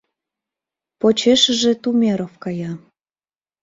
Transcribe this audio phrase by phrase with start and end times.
[0.99, 2.71] Почешыже Тумеров кая.